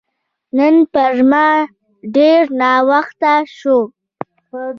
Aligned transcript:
نن 0.57 0.75
پر 0.93 1.15
ما 1.31 1.47
ډېر 2.15 2.43
ناوخته 2.61 3.33
شو 3.57 3.79